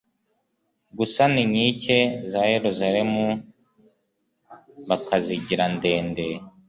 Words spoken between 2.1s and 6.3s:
za yeruzalemu bakazigira ndende